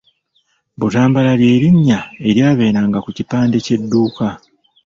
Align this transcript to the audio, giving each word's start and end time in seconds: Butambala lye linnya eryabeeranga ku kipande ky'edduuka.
Butambala 0.79 1.31
lye 1.39 1.53
linnya 1.61 1.99
eryabeeranga 2.27 2.97
ku 3.05 3.09
kipande 3.17 3.57
ky'edduuka. 3.65 4.27